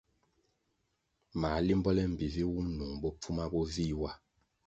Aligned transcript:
Mā 1.41 1.49
limbo 1.67 1.89
le 1.95 2.03
mbpi 2.11 2.27
vi 2.33 2.43
wum 2.51 2.67
nung 2.77 2.95
bopfuma 3.01 3.43
bo 3.51 3.61
vih 3.73 3.95
wa. 4.01 4.11